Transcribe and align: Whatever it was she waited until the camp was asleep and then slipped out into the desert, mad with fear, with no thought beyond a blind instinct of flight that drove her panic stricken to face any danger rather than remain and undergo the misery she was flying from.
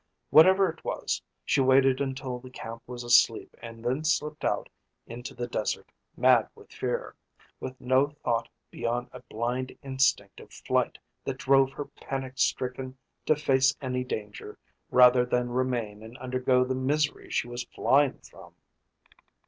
Whatever 0.31 0.67
it 0.67 0.83
was 0.83 1.21
she 1.45 1.61
waited 1.61 2.01
until 2.01 2.39
the 2.39 2.49
camp 2.49 2.81
was 2.87 3.03
asleep 3.03 3.55
and 3.61 3.85
then 3.85 4.03
slipped 4.03 4.43
out 4.43 4.67
into 5.05 5.35
the 5.35 5.45
desert, 5.45 5.91
mad 6.17 6.49
with 6.55 6.71
fear, 6.71 7.13
with 7.59 7.79
no 7.79 8.07
thought 8.07 8.49
beyond 8.71 9.11
a 9.13 9.19
blind 9.29 9.77
instinct 9.83 10.39
of 10.39 10.51
flight 10.51 10.97
that 11.23 11.37
drove 11.37 11.71
her 11.73 11.85
panic 11.85 12.33
stricken 12.39 12.97
to 13.27 13.35
face 13.35 13.77
any 13.79 14.03
danger 14.03 14.57
rather 14.89 15.23
than 15.23 15.51
remain 15.51 16.01
and 16.01 16.17
undergo 16.17 16.63
the 16.65 16.73
misery 16.73 17.29
she 17.29 17.47
was 17.47 17.65
flying 17.65 18.17
from. 18.27 18.55